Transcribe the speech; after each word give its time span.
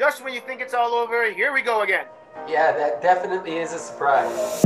just 0.00 0.24
when 0.24 0.32
you 0.32 0.40
think 0.40 0.62
it's 0.62 0.72
all 0.72 0.94
over, 0.94 1.30
here 1.30 1.52
we 1.52 1.60
go 1.60 1.82
again. 1.82 2.06
Yeah, 2.48 2.72
that 2.72 3.02
definitely 3.02 3.58
is 3.58 3.74
a 3.74 3.78
surprise. 3.78 4.64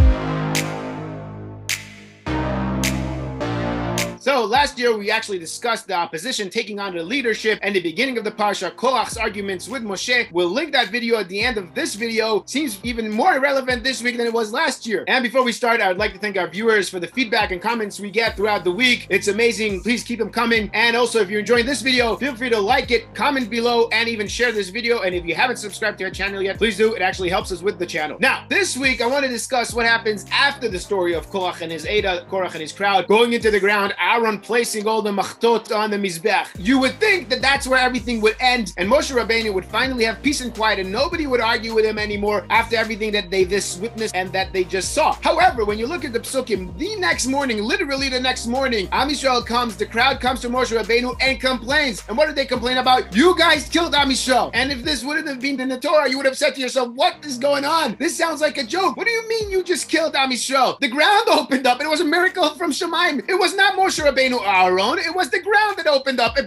So 4.35 4.45
last 4.45 4.81
year 4.81 4.99
we 4.99 5.13
actually 5.13 5.39
discussed 5.39 5.87
the 5.87 5.95
opposition 5.95 6.51
taking 6.51 6.81
on 6.81 6.93
the 6.93 7.05
leadership 7.05 7.61
and 7.63 7.73
the 7.73 7.81
beginning 7.81 8.19
of 8.19 8.25
the 8.25 8.33
parsha, 8.33 8.75
Korach's 8.75 9.17
arguments 9.17 9.69
with 9.69 9.85
Moshe. 9.85 10.27
We'll 10.33 10.49
link 10.49 10.73
that 10.73 10.89
video 10.89 11.19
at 11.19 11.29
the 11.29 11.41
end 11.41 11.57
of 11.57 11.73
this 11.73 11.95
video. 11.95 12.43
Seems 12.45 12.81
even 12.83 13.09
more 13.09 13.39
relevant 13.39 13.85
this 13.85 14.03
week 14.03 14.17
than 14.17 14.27
it 14.27 14.33
was 14.33 14.53
last 14.53 14.89
year. 14.89 15.05
And 15.07 15.23
before 15.23 15.45
we 15.45 15.53
start, 15.53 15.81
I 15.81 15.87
would 15.87 15.99
like 15.99 16.15
to 16.15 16.19
thank 16.19 16.37
our 16.37 16.49
viewers 16.49 16.89
for 16.89 16.99
the 16.99 17.07
feedback 17.07 17.53
and 17.53 17.63
comments 17.63 18.01
we 18.01 18.11
get 18.11 18.37
throughout 18.37 18.65
the 18.65 18.73
week. 18.73 19.07
It's 19.09 19.29
amazing. 19.29 19.83
Please 19.83 20.03
keep 20.03 20.19
them 20.19 20.31
coming. 20.31 20.69
And 20.75 20.97
also, 20.97 21.21
if 21.21 21.31
you're 21.31 21.39
enjoying 21.39 21.67
this 21.67 21.81
video, 21.81 22.17
feel 22.17 22.35
free 22.35 22.51
to 22.51 22.59
like 22.59 22.91
it, 22.91 23.15
comment 23.15 23.49
below, 23.49 23.89
and 23.93 24.09
even 24.09 24.27
share 24.27 24.51
this 24.51 24.69
video. 24.69 25.03
And 25.03 25.15
if 25.15 25.25
you 25.25 25.37
haven't 25.37 25.59
subscribed 25.59 25.99
to 25.99 26.07
our 26.07 26.11
channel 26.11 26.43
yet, 26.43 26.59
please 26.59 26.77
do. 26.77 26.95
It 26.95 27.03
actually 27.03 27.29
helps 27.29 27.53
us 27.53 27.63
with 27.63 27.79
the 27.79 27.87
channel. 27.87 28.17
Now, 28.19 28.47
this 28.49 28.77
week 28.77 29.01
I 29.01 29.07
want 29.07 29.25
to 29.25 29.31
discuss 29.31 29.73
what 29.73 29.87
happens 29.87 30.27
after 30.33 30.69
the 30.69 30.81
story 30.81 31.15
of 31.15 31.31
Korach 31.31 31.61
and 31.61 31.71
his 31.71 31.85
Edah, 31.85 32.27
Korach 32.27 32.51
and 32.55 32.63
his 32.63 32.73
crowd 32.73 33.07
going 33.07 33.33
into 33.33 33.53
the 33.53 33.61
ground. 33.61 33.95
Aaron 34.25 34.39
placing 34.41 34.87
all 34.89 35.03
the 35.03 35.11
machtot 35.11 35.71
on 35.75 35.91
the 35.91 35.99
mizbeach. 35.99 36.47
You 36.59 36.79
would 36.79 36.99
think 36.99 37.29
that 37.29 37.43
that's 37.43 37.67
where 37.67 37.79
everything 37.79 38.23
would 38.23 38.37
end, 38.41 38.73
and 38.79 38.91
Moshe 38.91 39.13
Rabbeinu 39.15 39.53
would 39.53 39.67
finally 39.67 40.05
have 40.05 40.23
peace 40.23 40.41
and 40.41 40.55
quiet, 40.55 40.79
and 40.79 40.91
nobody 40.91 41.27
would 41.27 41.41
argue 41.41 41.75
with 41.75 41.85
him 41.85 41.99
anymore 41.99 42.47
after 42.49 42.77
everything 42.77 43.13
that 43.13 43.31
they 43.31 43.45
this 43.45 43.77
witnessed 43.77 44.15
and 44.17 44.33
that 44.33 44.51
they 44.55 44.65
just 44.65 44.95
saw. 44.95 45.13
However, 45.21 45.67
when 45.67 45.79
you 45.79 45.87
look 45.87 46.07
at 46.07 46.15
the 46.15 46.21
psukim, 46.21 46.77
the 46.79 46.97
next 46.97 47.27
morning, 47.27 47.63
literally 47.63 48.09
the 48.09 48.19
next 48.19 48.47
morning, 48.47 48.89
Am 48.93 49.11
Yisrael 49.11 49.45
comes, 49.45 49.77
the 49.77 49.85
crowd 49.85 50.21
comes 50.21 50.41
to 50.41 50.49
Moshe 50.49 50.75
Rabbeinu 50.75 51.15
and 51.21 51.39
complains. 51.39 52.03
And 52.09 52.17
what 52.17 52.27
did 52.27 52.37
they 52.37 52.47
complain 52.47 52.79
about? 52.79 53.15
You 53.15 53.37
guys 53.37 53.69
killed 53.69 53.95
Am 53.95 54.09
Yisrael. 54.09 54.51
And 54.55 54.73
if 54.73 54.83
this 54.85 55.05
wouldn't 55.05 55.29
have 55.29 55.41
been 55.41 55.61
in 55.61 55.69
the 55.69 55.79
Torah, 55.79 56.09
you 56.09 56.17
would 56.17 56.27
have 56.27 56.39
said 56.39 56.55
to 56.55 56.63
yourself, 56.63 56.89
"What 56.95 57.17
is 57.27 57.37
going 57.37 57.67
on? 57.67 57.97
This 57.99 58.17
sounds 58.17 58.41
like 58.41 58.57
a 58.57 58.65
joke. 58.65 58.97
What 58.97 59.07
do 59.07 59.13
you 59.13 59.29
mean 59.29 59.51
you 59.51 59.63
just 59.63 59.91
killed 59.91 60.17
Am 60.17 60.31
Yisrael? 60.31 60.81
The 60.81 60.89
ground 60.89 61.29
opened 61.39 61.67
up. 61.67 61.83
It 61.83 61.91
was 61.91 62.01
a 62.01 62.05
miracle 62.05 62.49
from 62.55 62.71
Shamayim. 62.73 63.29
It 63.29 63.39
was 63.39 63.55
not 63.55 63.75
Moshe 63.77 64.03
Rabbeinu 64.03 64.14
our 64.19 64.79
own. 64.81 64.99
It 64.99 65.15
was 65.15 65.31
the 65.31 65.41
ground 65.41 65.77
that 65.77 65.87
opened 65.87 66.21
up. 66.21 66.37
A 66.39 66.45